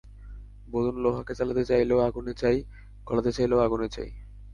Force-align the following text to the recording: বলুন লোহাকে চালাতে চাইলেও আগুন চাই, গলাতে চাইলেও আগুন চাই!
বলুন 0.67 0.95
লোহাকে 0.97 1.33
চালাতে 1.35 1.63
চাইলেও 1.65 1.99
আগুন 1.99 2.25
চাই, 2.33 2.57
গলাতে 3.07 3.31
চাইলেও 3.31 3.59
আগুন 3.59 3.81
চাই! 3.87 4.09